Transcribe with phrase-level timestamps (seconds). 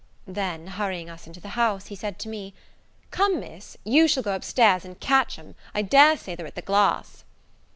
[0.25, 2.55] Then, hurrying us into the house, he said to me,
[3.11, 6.63] "Come, Miss, you shall go upstairs and catch 'em, I dare say they're at the
[6.63, 7.23] glass."